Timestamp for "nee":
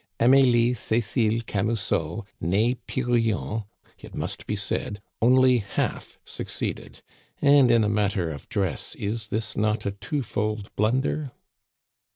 2.39-2.75